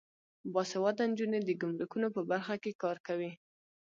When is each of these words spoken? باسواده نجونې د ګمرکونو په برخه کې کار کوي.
باسواده 0.53 1.03
نجونې 1.11 1.39
د 1.43 1.49
ګمرکونو 1.61 2.07
په 2.15 2.21
برخه 2.29 2.55
کې 2.63 2.79
کار 2.83 2.97
کوي. 3.07 3.31